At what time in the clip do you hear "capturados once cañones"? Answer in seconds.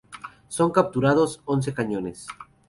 0.71-2.25